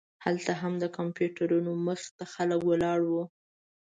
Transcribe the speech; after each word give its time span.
هلته 0.25 0.51
هم 0.61 0.73
د 0.83 0.85
کمپیوټرونو 0.97 1.71
مخې 1.85 2.09
ته 2.17 2.25
خلک 2.33 2.61
ولاړ 2.69 2.99
وو. 3.11 3.23